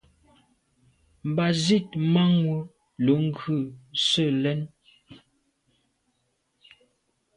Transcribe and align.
Mba 1.29 1.45
zit 1.63 1.89
manwù 2.13 2.57
lo 3.05 3.13
ghù 3.37 3.57
se 4.05 4.23
lèn. 4.43 4.61